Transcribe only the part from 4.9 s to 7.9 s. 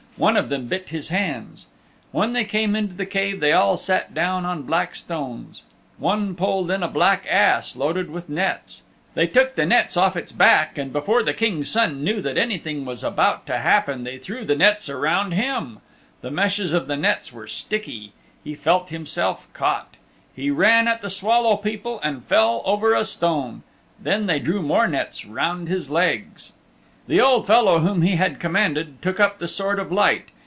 stones. One pulled in a black ass